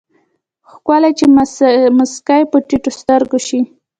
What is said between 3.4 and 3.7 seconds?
شي